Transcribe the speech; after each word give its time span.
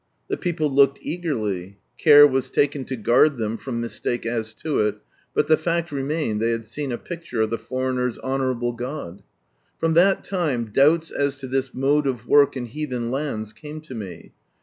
The 0.29 0.35
people 0.37 0.67
looked 0.73 0.97
eagerly; 1.03 1.77
care 1.99 2.25
was 2.25 2.49
taken 2.49 2.85
to 2.85 2.95
guard 2.95 3.37
them 3.37 3.55
from 3.55 3.79
mis 3.79 3.99
take 3.99 4.25
as 4.25 4.55
to 4.55 4.83
ii, 4.83 4.93
but 5.35 5.47
ihe 5.51 5.59
fact 5.59 5.91
remained 5.91 6.41
they 6.41 6.49
had 6.49 6.65
seen 6.65 6.91
"a 6.91 6.97
picture 6.97 7.41
of 7.41 7.51
the 7.51 7.59
foreigner's 7.59 8.17
honourable 8.17 8.73
God." 8.73 9.21
From 9.79 9.93
that 9.93 10.23
time 10.23 10.71
doubts 10.73 11.11
as 11.11 11.35
to 11.35 11.47
this 11.47 11.71
mode 11.75 12.07
of 12.07 12.25
work 12.25 12.57
in 12.57 12.65
heathen 12.65 13.11
lands, 13.11 13.53
came 13.53 13.79
lo 13.91 13.95
me. 13.95 14.31